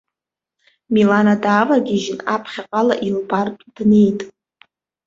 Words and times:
Милана 0.93 1.35
даавагьежьын 1.43 2.19
аԥхьаҟала 2.33 2.95
илбартә 3.07 3.63
днеит. 3.75 4.19